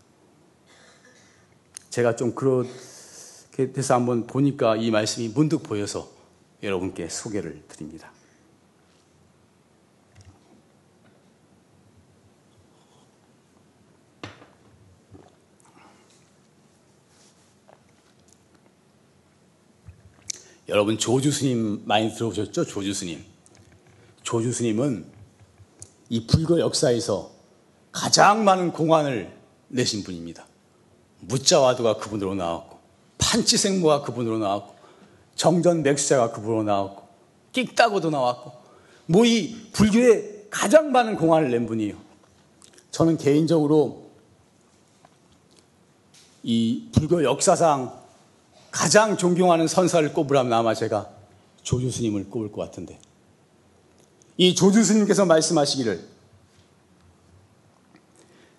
제가 1.89 2.15
좀 2.15 2.33
그렇게 2.33 3.71
돼서 3.73 3.93
한번 3.93 4.25
보니까 4.25 4.75
이 4.75 4.91
말씀이 4.91 5.29
문득 5.29 5.63
보여서 5.63 6.09
여러분께 6.61 7.09
소개를 7.09 7.61
드립니다. 7.67 8.12
여러분 20.73 20.97
조주 20.97 21.31
스님 21.31 21.83
많이 21.85 22.11
들어보셨죠? 22.11 22.65
조주 22.65 22.95
스님. 22.95 23.23
조주 24.23 24.51
스님은 24.51 25.05
이 26.09 26.25
불교 26.25 26.59
역사에서 26.59 27.29
가장 27.91 28.43
많은 28.43 28.71
공안을 28.73 29.31
내신 29.67 30.03
분입니다. 30.03 30.47
무자와도가 31.19 31.97
그분으로 31.97 32.33
나왔고 32.33 32.79
판치생모가 33.19 34.01
그분으로 34.01 34.39
나왔고 34.39 34.73
정전 35.35 35.83
맥수자가 35.83 36.31
그분으로 36.31 36.63
나왔고 36.63 37.03
끽따고도 37.51 38.09
나왔고 38.09 38.51
뭐 39.05 39.25
이 39.27 39.55
불교에 39.73 40.47
가장 40.49 40.91
많은 40.91 41.17
공안을 41.17 41.51
낸 41.51 41.67
분이에요. 41.67 41.95
저는 42.89 43.17
개인적으로 43.19 44.09
이 46.41 46.89
불교 46.93 47.23
역사상 47.23 48.02
가장 48.73 49.17
존경하는 49.17 49.67
선사를 49.67 50.11
꼽으라면 50.13 50.51
아마 50.51 50.73
제가 50.73 51.07
조주스님을 51.61 52.31
꼽을 52.31 52.51
것 52.51 52.59
같은데 52.63 52.99
이 54.35 54.55
조주스님께서 54.55 55.25
말씀하시기를 55.25 56.09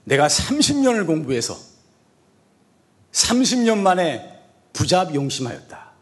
내가 0.04 0.28
30년을 0.28 1.04
공부해서 1.06 1.58
30년 3.10 3.78
만에 3.78 4.40
부잡 4.72 5.14
용심하였다. 5.14 5.92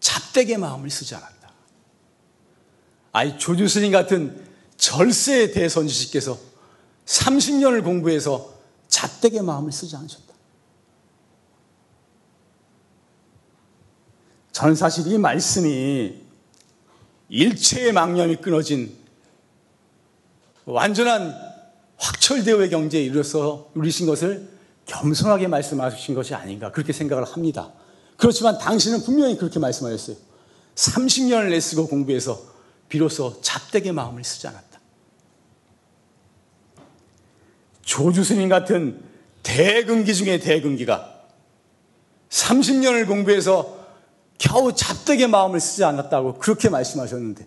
잡되게 0.00 0.56
마음을 0.56 0.90
쓰지 0.90 1.14
않았다. 1.14 1.52
아이 3.12 3.38
조주스님 3.38 3.92
같은 3.92 4.48
절세의 4.76 5.52
대선지식께서 5.52 6.36
30년을 7.06 7.84
공부해서 7.84 8.52
잡되게 8.88 9.42
마음을 9.42 9.70
쓰지 9.70 9.94
않으셨다. 9.94 10.27
저는 14.58 14.74
사실 14.74 15.06
이 15.06 15.16
말씀이 15.18 16.20
일체의 17.28 17.92
망념이 17.92 18.38
끊어진 18.38 18.92
완전한 20.64 21.32
확철대오의 21.96 22.68
경제에 22.68 23.00
이르러서 23.04 23.70
누리신 23.76 24.08
것을 24.08 24.48
겸손하게 24.86 25.46
말씀하신 25.46 26.16
것이 26.16 26.34
아닌가 26.34 26.72
그렇게 26.72 26.92
생각을 26.92 27.24
합니다. 27.24 27.72
그렇지만 28.16 28.58
당신은 28.58 29.04
분명히 29.04 29.36
그렇게 29.36 29.60
말씀하셨어요. 29.60 30.16
30년을 30.74 31.52
애쓰고 31.52 31.86
공부해서 31.86 32.42
비로소 32.88 33.40
잡되게 33.40 33.92
마음을 33.92 34.24
쓰지 34.24 34.48
않았다. 34.48 34.80
조주스님 37.82 38.48
같은 38.48 39.04
대근기 39.44 40.12
중에 40.16 40.40
대근기가 40.40 41.22
30년을 42.30 43.06
공부해서 43.06 43.77
겨우 44.38 44.72
잡되게 44.72 45.26
마음을 45.26 45.60
쓰지 45.60 45.84
않았다고 45.84 46.38
그렇게 46.38 46.68
말씀하셨는데 46.68 47.46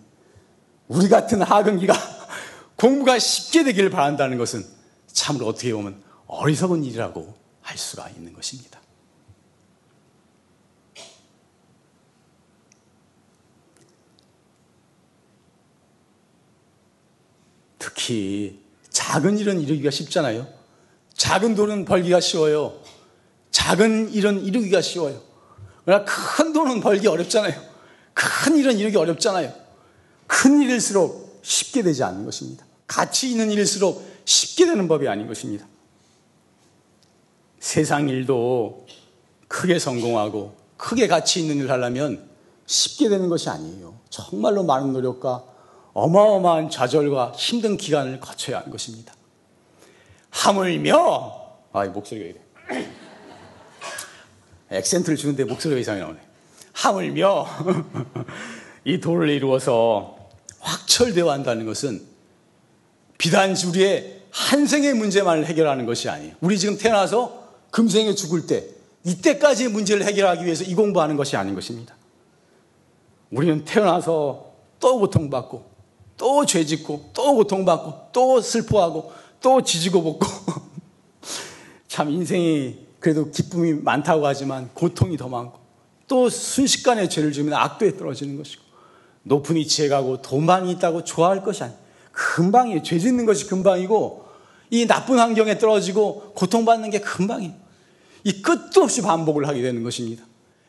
우리 0.88 1.08
같은 1.08 1.42
하근기가 1.42 1.94
공부가 2.76 3.18
쉽게 3.18 3.64
되기를 3.64 3.90
바란다는 3.90 4.38
것은 4.38 4.64
참으로 5.06 5.46
어떻게 5.46 5.72
보면 5.72 6.02
어리석은 6.26 6.84
일이라고 6.84 7.34
할 7.62 7.78
수가 7.78 8.08
있는 8.10 8.32
것입니다. 8.34 8.80
특히 17.78 18.60
작은 18.90 19.38
일은 19.38 19.60
이루기가 19.60 19.90
쉽잖아요. 19.90 20.46
작은 21.14 21.54
돈은 21.54 21.84
벌기가 21.84 22.20
쉬워요. 22.20 22.80
작은 23.50 24.12
일은 24.12 24.44
이루기가 24.44 24.80
쉬워요. 24.80 25.31
큰 25.84 26.52
돈은 26.52 26.80
벌기 26.80 27.08
어렵잖아요. 27.08 27.60
큰 28.14 28.56
일은 28.56 28.78
이루기 28.78 28.96
어렵잖아요. 28.96 29.52
큰 30.26 30.60
일일수록 30.62 31.40
쉽게 31.42 31.82
되지 31.82 32.04
않는 32.04 32.24
것입니다. 32.24 32.64
가치 32.86 33.30
있는 33.30 33.50
일일수록 33.50 34.06
쉽게 34.24 34.66
되는 34.66 34.86
법이 34.86 35.08
아닌 35.08 35.26
것입니다. 35.26 35.66
세상 37.58 38.08
일도 38.08 38.86
크게 39.48 39.78
성공하고 39.78 40.56
크게 40.76 41.06
가치 41.06 41.40
있는 41.40 41.56
일을 41.56 41.70
하려면 41.70 42.28
쉽게 42.66 43.08
되는 43.08 43.28
것이 43.28 43.48
아니에요. 43.48 43.98
정말로 44.10 44.62
많은 44.62 44.92
노력과 44.92 45.44
어마어마한 45.94 46.70
좌절과 46.70 47.32
힘든 47.36 47.76
기간을 47.76 48.20
거쳐야 48.20 48.58
하는 48.58 48.70
것입니다. 48.70 49.14
하물며, 50.30 51.56
아, 51.72 51.84
목소리가 51.84 52.28
이래. 52.28 52.40
액센트를 54.72 55.16
주는데 55.16 55.44
목소리가 55.44 55.80
이상이 55.80 56.00
나오네. 56.00 56.18
하물며 56.72 57.46
이 58.84 59.00
도를 59.00 59.28
이루어서 59.30 60.16
확철되어 60.60 61.30
한다는 61.30 61.66
것은 61.66 62.02
비단지 63.18 63.66
우리의 63.66 64.22
한 64.30 64.66
생의 64.66 64.94
문제만을 64.94 65.46
해결하는 65.46 65.86
것이 65.86 66.08
아니에요. 66.08 66.34
우리 66.40 66.58
지금 66.58 66.78
태어나서 66.78 67.50
금생에 67.70 68.14
죽을 68.14 68.46
때 68.46 68.66
이때까지의 69.04 69.70
문제를 69.70 70.04
해결하기 70.06 70.44
위해서 70.44 70.64
이 70.64 70.74
공부하는 70.74 71.16
것이 71.16 71.36
아닌 71.36 71.54
것입니다. 71.54 71.94
우리는 73.30 73.64
태어나서 73.64 74.52
또 74.80 74.98
고통받고 74.98 75.70
또 76.16 76.46
죄짓고 76.46 77.10
또 77.12 77.34
고통받고 77.34 78.08
또 78.12 78.40
슬퍼하고 78.40 79.12
또 79.40 79.62
지지고 79.62 80.02
볶고 80.02 80.26
참 81.88 82.10
인생이 82.10 82.81
그래도 83.02 83.30
기쁨이 83.30 83.74
많다고 83.74 84.24
하지만 84.24 84.70
고통이 84.74 85.16
더 85.16 85.28
많고 85.28 85.58
또 86.06 86.28
순식간에 86.28 87.08
죄를 87.08 87.32
지으면 87.32 87.54
악도에 87.54 87.96
떨어지는 87.96 88.36
것이고 88.36 88.62
높은 89.24 89.56
위치에 89.56 89.88
가고 89.88 90.22
돈 90.22 90.46
많이 90.46 90.70
있다고 90.70 91.02
좋아할 91.02 91.42
것이 91.42 91.64
아니에요. 91.64 91.78
금방이에요. 92.12 92.82
죄 92.84 93.00
짓는 93.00 93.26
것이 93.26 93.46
금방이고 93.48 94.24
이 94.70 94.86
나쁜 94.86 95.18
환경에 95.18 95.58
떨어지고 95.58 96.32
고통받는 96.36 96.90
게 96.90 97.00
금방이에요. 97.00 97.54
이 98.22 98.40
끝도 98.40 98.82
없이 98.82 99.02
반복을 99.02 99.48
하게 99.48 99.62
되는 99.62 99.82
것입니다. 99.82 100.24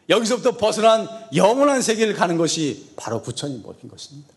여기서부터 0.10 0.58
벗어난 0.58 1.08
영원한 1.36 1.84
세계를 1.84 2.16
가는 2.16 2.36
것이 2.38 2.94
바로 2.96 3.22
부처님 3.22 3.62
법인 3.62 3.90
것입니다. 3.90 4.33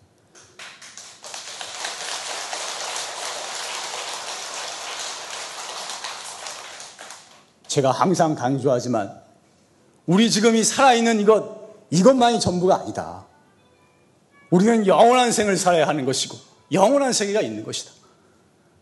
제가 7.77 7.91
항상 7.91 8.35
강조하지만 8.35 9.21
우리 10.07 10.31
지금 10.31 10.57
이 10.57 10.65
살아있는 10.65 11.21
이것, 11.21 11.45
이것만이 11.91 12.41
전부가 12.41 12.77
아니다. 12.77 13.27
우리는 14.49 14.87
영원한 14.87 15.31
생을 15.31 15.59
살아야 15.59 15.87
하는 15.87 16.07
것이고 16.07 16.39
영원한 16.73 17.13
세계가 17.13 17.43
있는 17.43 17.65
것이다. 17.65 17.93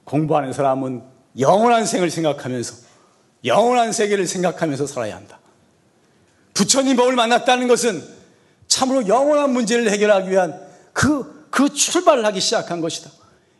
공부하는 0.04 0.52
사람은 0.52 1.02
영원한 1.40 1.86
생을 1.86 2.08
생각하면서 2.08 2.74
영원한 3.44 3.90
세계를 3.90 4.28
생각하면서 4.28 4.86
살아야 4.86 5.16
한다. 5.16 5.40
부처님 6.52 6.96
법을 6.96 7.16
만났다는 7.16 7.66
것은 7.66 8.00
참으로 8.68 9.08
영원한 9.08 9.52
문제를 9.52 9.90
해결하기 9.90 10.30
위한 10.30 10.60
그, 10.92 11.48
그 11.50 11.68
출발을 11.74 12.24
하기 12.26 12.40
시작한 12.40 12.80
것이다. 12.80 13.10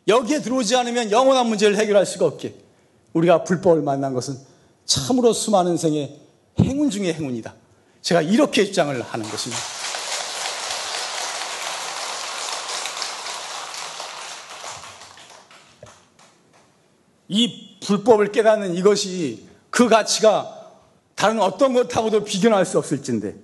여기에 0.07 0.43
들어오지 0.43 0.77
않으면 0.77 1.11
영원한 1.11 1.49
문제를 1.49 1.77
해결할 1.77 2.07
수가 2.07 2.25
없게 2.25 2.55
우리가 3.15 3.43
불법을 3.43 3.83
만난 3.83 4.15
것은 4.15 4.54
참으로 4.85 5.33
수많은 5.33 5.77
생의 5.77 6.21
행운 6.61 6.91
중의 6.91 7.15
행운이다. 7.15 7.55
제가 8.03 8.23
이렇게 8.23 8.65
주장을 8.65 9.01
하는 9.01 9.29
것입니다. 9.29 9.63
이 17.29 17.79
불법을 17.81 18.33
깨닫는 18.33 18.75
이것이 18.75 19.49
그 19.71 19.89
가치가 19.89 20.73
다른 21.15 21.41
어떤 21.41 21.73
것하고도 21.73 22.25
비교할 22.25 22.67
수 22.67 22.79
없을진데 22.79 23.37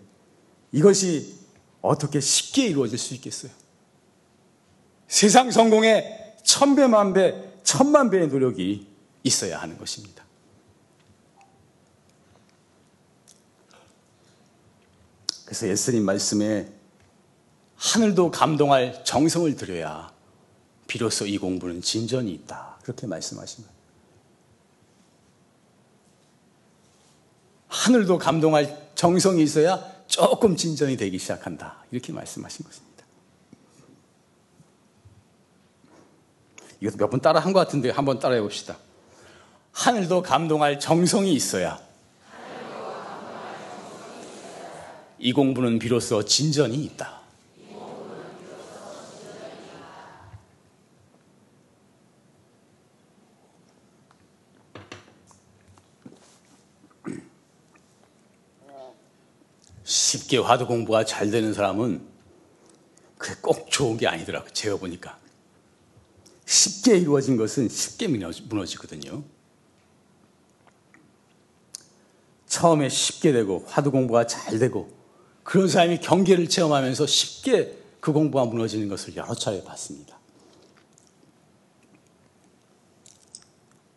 이것이 0.72 1.34
어떻게 1.80 2.20
쉽게 2.20 2.66
이루어질 2.66 2.98
수 2.98 3.14
있겠어요? 3.14 3.50
세상 5.08 5.50
성공에 5.50 6.36
천배, 6.44 6.86
만배, 6.86 7.62
천만 7.64 8.10
배의 8.10 8.28
노력이 8.28 8.86
있어야 9.24 9.60
하는 9.60 9.78
것입니다. 9.78 10.24
그래서 15.50 15.66
예수님 15.66 16.04
말씀에 16.04 16.68
하늘도 17.74 18.30
감동할 18.30 19.02
정성을 19.04 19.56
들여야 19.56 20.12
비로소 20.86 21.26
이 21.26 21.38
공부는 21.38 21.82
진전이 21.82 22.30
있다. 22.30 22.78
그렇게 22.84 23.08
말씀하십니다. 23.08 23.74
하늘도 27.66 28.18
감동할 28.18 28.92
정성이 28.94 29.42
있어야 29.42 29.84
조금 30.06 30.54
진전이 30.54 30.96
되기 30.96 31.18
시작한다. 31.18 31.82
이렇게 31.90 32.12
말씀하신 32.12 32.64
것입니다. 32.64 33.04
이것도 36.80 36.96
몇 36.96 37.10
번 37.10 37.20
따라 37.20 37.40
한 37.40 37.52
것 37.52 37.58
같은데 37.58 37.90
한번 37.90 38.20
따라 38.20 38.36
해 38.36 38.40
봅시다. 38.40 38.76
하늘도 39.72 40.22
감동할 40.22 40.78
정성이 40.78 41.32
있어야 41.32 41.80
이 45.22 45.34
공부는 45.34 45.78
비로소 45.78 46.24
진전이 46.24 46.82
있다. 46.82 47.20
쉽게 59.84 60.38
화두 60.38 60.66
공부가 60.66 61.04
잘 61.04 61.30
되는 61.30 61.52
사람은 61.52 62.00
그게 63.18 63.38
꼭 63.42 63.70
좋은 63.70 63.98
게 63.98 64.06
아니더라고요. 64.06 64.50
제가 64.54 64.78
보니까. 64.78 65.18
쉽게 66.46 66.96
이루어진 66.96 67.36
것은 67.36 67.68
쉽게 67.68 68.08
무너지거든요. 68.08 69.22
처음에 72.46 72.88
쉽게 72.88 73.32
되고 73.32 73.62
화두 73.66 73.90
공부가 73.90 74.26
잘 74.26 74.58
되고 74.58 74.99
그런 75.42 75.68
사람이 75.68 75.98
경계를 76.00 76.48
체험하면서 76.48 77.06
쉽게 77.06 77.78
그 78.00 78.12
공부가 78.12 78.44
무너지는 78.44 78.88
것을 78.88 79.16
여러 79.16 79.34
차례 79.34 79.62
봤습니다. 79.62 80.18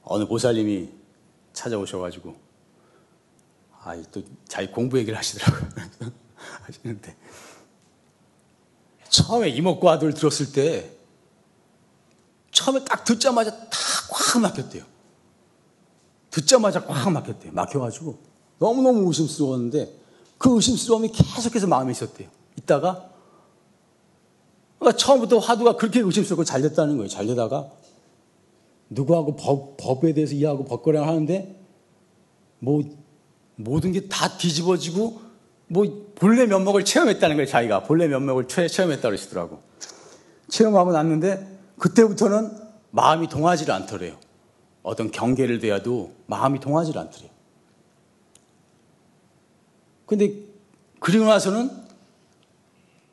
어느 0.03 0.25
보살님이 0.25 0.89
찾아오셔가지고 1.53 2.35
아또 3.83 4.23
자기 4.47 4.71
공부 4.71 4.97
얘기를 4.97 5.17
하시더라고요. 5.17 5.69
하시는데 6.63 7.15
처음에 9.09 9.49
이목과 9.49 9.93
아들 9.93 10.13
들었을 10.13 10.51
때 10.51 10.91
처음에 12.51 12.83
딱 12.85 13.03
듣자마자 13.03 13.51
다 13.69 13.93
꽉 14.13 14.39
막혔대요. 14.41 14.83
듣자마자 16.29 16.85
꽉 16.85 17.09
막혔대요. 17.09 17.51
막혀가지고 17.51 18.17
너무너무 18.59 19.07
의심스러웠는데 19.07 20.02
그 20.43 20.53
의심스러움이 20.55 21.13
계속해서 21.13 21.67
마음에 21.67 21.93
있었대요. 21.93 22.27
있다가 22.57 23.09
그러니까 24.77 24.97
처음부터 24.97 25.39
화두가 25.39 25.77
그렇게 25.77 26.01
의심스럽고 26.01 26.43
잘 26.43 26.61
됐다는 26.61 26.97
거예요. 26.97 27.07
잘 27.07 27.25
되다가 27.25 27.71
누구하고 28.89 29.37
법, 29.37 29.77
법에 29.77 30.13
대해서 30.13 30.35
이해하고 30.35 30.65
법거래를 30.65 31.07
하는데 31.07 31.55
뭐 32.59 32.83
모든 33.55 33.93
게 33.93 34.09
다 34.09 34.37
뒤집어지고 34.37 35.21
뭐 35.67 36.11
본래 36.15 36.45
면목을 36.45 36.83
체험했다는 36.83 37.37
거예요. 37.37 37.47
자기가 37.49 37.83
본래 37.83 38.09
면목을 38.09 38.49
체험했다 38.49 39.01
고 39.01 39.07
그러시더라고. 39.07 39.59
체험하고 40.49 40.91
났는데 40.91 41.47
그때부터는 41.79 42.51
마음이 42.91 43.29
동하지를 43.29 43.73
않더래요. 43.73 44.17
어떤 44.81 45.09
경계를 45.09 45.59
대야도 45.59 46.11
마음이 46.25 46.59
동하지를 46.59 46.99
않더래요. 46.99 47.32
근데 50.17 50.33
그리고 50.99 51.25
나서는 51.25 51.71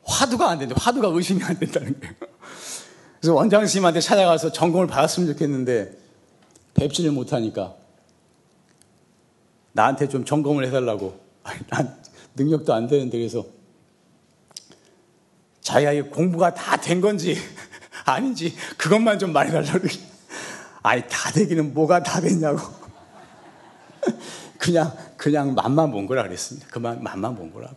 화두가 0.03 0.49
안 0.49 0.59
된다. 0.59 0.75
화두가 0.77 1.07
의심이 1.09 1.43
안 1.43 1.57
된다는 1.57 1.99
거예요. 1.99 2.15
그래서 3.19 3.33
원장 3.33 3.65
스님한테 3.65 3.99
찾아가서 3.99 4.51
전공을 4.51 4.87
받았으면 4.87 5.33
좋겠는데 5.33 5.97
뵙지를 6.73 7.11
못하니까 7.11 7.75
나한테 9.73 10.09
좀 10.09 10.25
점검을 10.25 10.67
해달라고. 10.67 11.19
난 11.69 11.97
능력도 12.35 12.73
안 12.73 12.87
되는데 12.87 13.17
그래서 13.17 13.45
자기가 15.61 16.09
공부가 16.09 16.53
다 16.53 16.77
된 16.77 17.01
건지 17.01 17.37
아닌지 18.05 18.55
그것만 18.77 19.19
좀 19.19 19.33
말해달라고. 19.33 19.87
아니 20.83 21.03
다 21.09 21.31
되기는 21.31 21.73
뭐가 21.73 22.03
다 22.03 22.21
됐냐고. 22.21 22.59
그냥 24.57 24.95
그냥 25.21 25.53
맛만 25.53 25.91
본 25.91 26.07
거라 26.07 26.23
그랬습니다. 26.23 26.67
그만 26.71 27.03
맛만 27.03 27.35
본 27.35 27.53
거라고. 27.53 27.75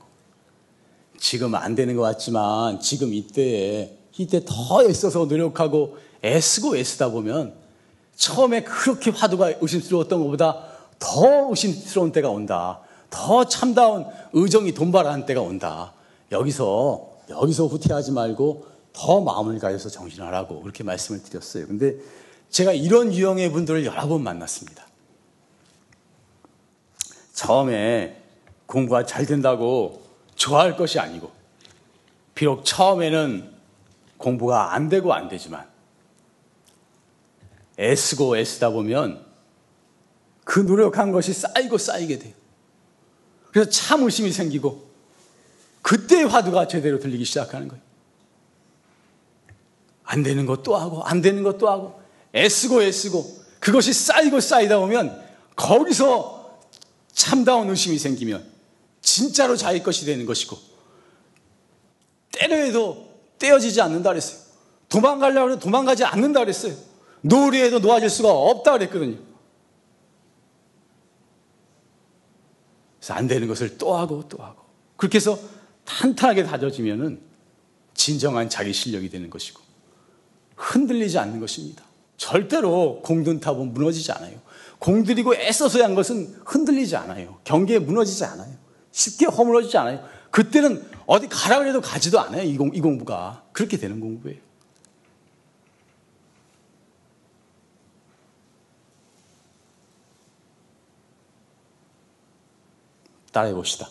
지금 1.19 1.55
안 1.55 1.75
되는 1.75 1.95
것 1.95 2.01
같지만 2.01 2.81
지금 2.81 3.13
이때에 3.13 3.99
이때 4.17 4.43
더 4.47 4.83
애써서 4.83 5.27
노력하고 5.27 5.99
애쓰고 6.25 6.75
애쓰다 6.79 7.11
보면 7.11 7.53
처음에 8.17 8.63
그렇게 8.63 9.11
화두가 9.11 9.55
의심스러웠던 9.61 10.21
것보다 10.21 10.65
더 10.99 11.51
의심스러운 11.51 12.13
때가 12.13 12.31
온다. 12.31 12.81
더 13.11 13.45
참다운 13.45 14.07
의정이 14.33 14.73
돈발하는 14.73 15.27
때가 15.27 15.43
온다. 15.43 15.93
여기서, 16.33 17.11
여기서 17.29 17.67
후퇴하지 17.67 18.13
말고 18.13 18.67
더 18.95 19.21
마음을 19.21 19.59
가져서 19.59 19.91
정신하라고 19.91 20.63
그렇게 20.63 20.83
말씀을 20.83 21.23
드렸어요. 21.23 21.67
근데 21.67 21.97
제가 22.49 22.73
이런 22.73 23.13
유형의 23.13 23.53
분들을 23.53 23.85
여러 23.85 24.09
번 24.09 24.23
만났습니다. 24.23 24.94
처음에 27.35 28.23
공부가 28.65 29.05
잘 29.05 29.27
된다고 29.27 30.03
좋아할 30.35 30.77
것이 30.77 30.99
아니고, 30.99 31.31
비록 32.35 32.65
처음에는 32.65 33.53
공부가 34.17 34.73
안 34.73 34.89
되고 34.89 35.13
안 35.13 35.29
되지만, 35.29 35.69
애쓰고 37.79 38.39
애쓰다 38.39 38.71
보면 38.71 39.25
그 40.45 40.61
노력한 40.61 41.11
것이 41.13 41.33
쌓이고 41.33 41.77
쌓이게 41.77 42.19
돼요. 42.19 42.33
그래서 43.51 43.71
참 43.71 44.03
의심이 44.03 44.31
생기고 44.31 44.85
그때 45.83 46.23
화두가 46.23 46.69
제대로 46.69 46.99
들리기 46.99 47.25
시작하는 47.25 47.69
거예요. 47.69 47.83
안 50.05 50.23
되는 50.23 50.47
것도 50.47 50.77
하고 50.77 51.03
안 51.03 51.23
되는 51.23 51.43
것도 51.43 51.69
하고 51.69 52.01
애쓰고 52.35 52.83
애쓰고 52.83 53.45
그것이 53.59 53.93
쌓이고 53.93 54.41
쌓이다 54.41 54.79
보면 54.79 55.23
거기서 55.57 56.44
참다운 57.25 57.71
의심이 57.71 57.99
생기면 57.99 58.47
진짜로 59.01 59.57
자기 59.57 59.83
것이 59.83 60.05
되는 60.05 60.27
것이고 60.27 60.59
때려 62.33 62.57
해도 62.57 63.19
떼어지지 63.39 63.81
않는다 63.81 64.11
그랬어요. 64.11 64.41
도망가려고 64.91 65.53
해도 65.53 65.59
도망가지 65.59 66.05
않는다 66.05 66.41
그랬어요. 66.41 66.75
노래해도 67.23 67.79
놓아질 67.79 68.11
수가 68.11 68.31
없다 68.31 68.73
그랬거든요. 68.73 69.17
그래서 72.99 73.15
안 73.15 73.27
되는 73.27 73.49
것을 73.49 73.79
또 73.79 73.97
하고 73.97 74.29
또 74.29 74.43
하고. 74.43 74.63
그렇게 74.99 75.17
해서 75.17 75.39
탄탄하게 75.87 76.45
다져지면은 76.45 77.23
진정한 77.95 78.51
자기 78.51 78.75
실력이 78.75 79.09
되는 79.09 79.31
것이고 79.31 79.63
흔들리지 80.57 81.19
않는 81.19 81.41
것입니다. 81.41 81.85
절대로 82.19 83.01
공든탑은 83.03 83.73
무너지지 83.73 84.13
않아요. 84.13 84.45
공들이고 84.79 85.35
애써서 85.37 85.83
한 85.83 85.95
것은 85.95 86.41
흔들리지 86.45 86.97
않아요. 86.97 87.39
경계에 87.45 87.79
무너지지 87.79 88.25
않아요. 88.25 88.53
쉽게 88.93 89.27
허물어지지 89.27 89.77
않아요. 89.79 90.05
그때는 90.31 90.85
어디 91.07 91.29
가라 91.29 91.59
그래도 91.59 91.81
가지도 91.81 92.21
않아요. 92.21 92.43
이, 92.43 92.57
공, 92.57 92.71
이 92.75 92.81
공부가. 92.81 93.45
그렇게 93.53 93.77
되는 93.77 94.01
공부예요. 94.01 94.39
따라해 103.33 103.53
봅시다. 103.53 103.89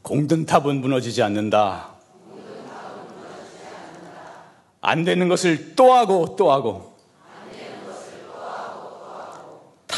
공든 0.00 0.46
탑은 0.46 0.80
무너지지 0.80 1.22
않는다. 1.22 1.96
안 4.80 5.04
되는 5.04 5.28
것을 5.28 5.74
또 5.74 5.92
하고 5.92 6.36
또 6.36 6.50
하고. 6.50 6.95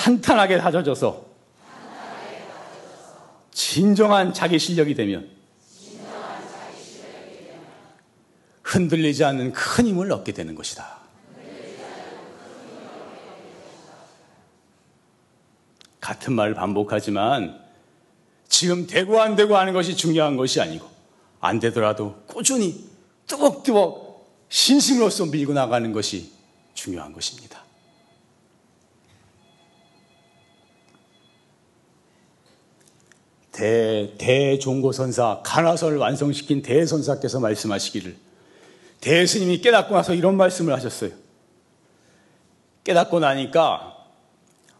탄탄하게 0.09 0.57
다져져서 0.59 1.27
진정한 3.53 4.33
자기 4.33 4.59
실력이 4.59 4.95
되면 4.95 5.29
흔들리지 8.63 9.25
않는 9.25 9.53
큰 9.53 9.87
힘을 9.87 10.11
얻게 10.13 10.33
되는 10.33 10.55
것이다. 10.55 10.99
같은 16.01 16.33
말을 16.33 16.55
반복하지만 16.55 17.61
지금 18.49 18.87
되고 18.87 19.21
안 19.21 19.37
되고 19.37 19.57
하는 19.59 19.75
것이 19.75 19.95
중요한 19.95 20.37
것이 20.37 20.59
아니고 20.61 20.89
안 21.41 21.61
되더라도 21.61 22.23
꾸준히 22.27 22.89
뚜벅뚜벅 23.27 24.27
신심으로서 24.49 25.27
밀고 25.27 25.53
나가는 25.53 25.93
것이 25.93 26.33
중요한 26.73 27.13
것입니다. 27.13 27.68
대, 33.59 34.15
대종고선사, 34.19 35.41
가나선을 35.43 35.97
완성시킨 35.97 36.63
대선사께서 36.63 37.41
말씀하시기를 37.41 38.17
대스님이 39.01 39.61
깨닫고 39.61 39.97
나서 39.97 40.15
이런 40.15 40.37
말씀을 40.37 40.73
하셨어요. 40.73 41.11
깨닫고 42.85 43.19
나니까 43.19 43.97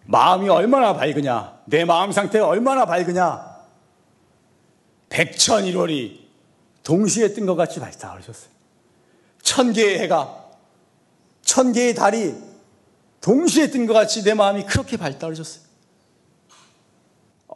마음이 0.05 0.49
얼마나 0.49 0.95
밝으냐, 0.95 1.59
내 1.65 1.85
마음 1.85 2.13
상태가 2.13 2.47
얼마나 2.47 2.87
밝으냐, 2.87 3.59
백천일월이 5.09 6.29
동시에 6.85 7.33
뜬 7.35 7.47
것 7.47 7.57
같이 7.57 7.81
밝다 7.81 8.13
그러셨어요. 8.13 8.51
천 9.43 9.73
개의 9.73 9.99
해가, 9.99 10.51
천 11.43 11.73
개의 11.73 11.97
달이 11.97 12.33
동시에 13.21 13.71
뜬 13.73 13.89
것 13.89 13.95
같이 13.95 14.23
내 14.23 14.35
마음이 14.35 14.67
그렇게 14.67 14.97
밝다 14.97 15.27
그러셨어요. 15.27 15.68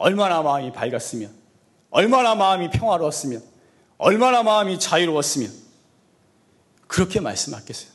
얼마나 0.03 0.41
마음이 0.41 0.73
밝았으면, 0.73 1.33
얼마나 1.89 2.35
마음이 2.35 2.69
평화로웠으면, 2.71 3.41
얼마나 3.97 4.43
마음이 4.43 4.77
자유로웠으면, 4.77 5.49
그렇게 6.87 7.21
말씀하겠어요. 7.21 7.89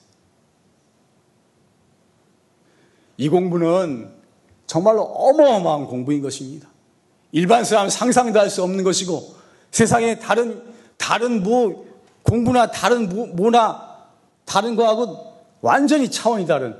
이 3.19 3.29
공부는 3.29 4.11
정말로 4.67 5.03
어마어마한 5.03 5.87
공부인 5.87 6.23
것입니다. 6.23 6.69
일반 7.33 7.65
사람 7.65 7.91
상상도 7.91 8.41
할 8.41 8.49
수 8.49 8.63
없는 8.63 8.85
것이고 8.85 9.35
세상에 9.71 10.19
다른 10.19 10.63
다른 10.97 11.43
뭐 11.43 11.85
공부나 12.23 12.71
다른 12.71 13.09
뭐, 13.09 13.27
뭐나 13.27 14.07
다른 14.47 14.77
거하고 14.77 15.37
완전히 15.61 16.11
차원이 16.11 16.47
다른 16.47 16.75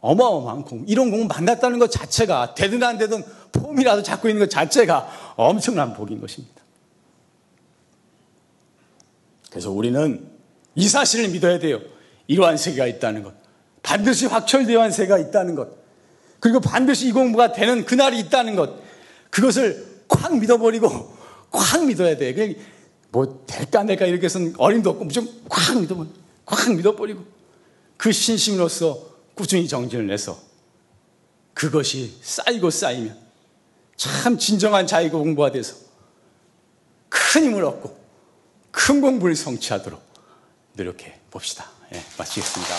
어마어마한 0.00 0.62
공부. 0.62 0.84
이런 0.90 1.10
공부 1.10 1.26
만났다는 1.26 1.78
것 1.78 1.90
자체가 1.90 2.54
되든 2.54 2.82
안 2.82 2.96
되든 2.96 3.22
폼이라도 3.52 4.02
잡고 4.02 4.28
있는 4.28 4.40
것 4.40 4.50
자체가 4.50 5.34
엄청난 5.36 5.94
복인 5.94 6.20
것입니다. 6.20 6.62
그래서 9.50 9.70
우리는 9.70 10.28
이 10.74 10.88
사실을 10.88 11.28
믿어야 11.28 11.58
돼요. 11.58 11.80
이러한 12.26 12.56
세계가 12.56 12.86
있다는 12.86 13.22
것. 13.22 13.34
반드시 13.82 14.26
확철되어 14.26 14.82
한 14.82 14.90
세계가 14.90 15.18
있다는 15.18 15.54
것. 15.54 15.68
그리고 16.40 16.60
반드시 16.60 17.08
이 17.08 17.12
공부가 17.12 17.52
되는 17.52 17.84
그날이 17.84 18.18
있다는 18.20 18.56
것. 18.56 18.78
그것을 19.30 20.04
콱 20.08 20.38
믿어버리고 20.38 21.16
콱 21.50 21.86
믿어야 21.86 22.16
돼. 22.16 22.56
뭐 23.10 23.44
될까 23.46 23.80
안 23.80 23.86
될까 23.86 24.04
이렇게 24.04 24.26
해서는 24.26 24.54
어림도 24.58 24.90
없고 24.90 25.04
무조건 25.04 25.32
콱 25.48 25.80
믿어버리고 25.80 26.14
콱 26.44 26.74
믿어버리고 26.74 27.24
그 27.96 28.12
신심으로서 28.12 29.16
꾸준히 29.34 29.66
정진을 29.68 30.06
내서 30.06 30.38
그것이 31.54 32.18
쌓이고 32.20 32.70
쌓이면 32.70 33.25
참 33.96 34.38
진정한 34.38 34.86
자유가 34.86 35.18
공부가 35.18 35.50
돼서 35.50 35.76
큰 37.08 37.44
힘을 37.44 37.64
얻고 37.64 37.96
큰 38.70 39.00
공부를 39.00 39.34
성취하도록 39.34 40.00
노력해 40.74 41.18
봅시다. 41.30 41.70
예, 41.94 42.02
마치겠습니다. 42.18 42.74